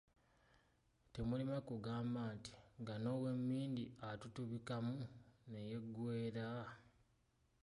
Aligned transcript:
Temulema 1.13 1.57
kugamba 1.67 2.21
nti, 2.35 2.51
nga 2.81 2.95
n’owemmindi 3.01 3.83
atutubikamu 4.09 4.95
ne 5.49 5.59
yeggweera. 5.69 6.47